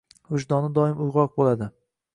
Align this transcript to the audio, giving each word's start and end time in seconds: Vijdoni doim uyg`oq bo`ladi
Vijdoni 0.37 0.71
doim 0.79 1.05
uyg`oq 1.07 1.39
bo`ladi 1.39 1.71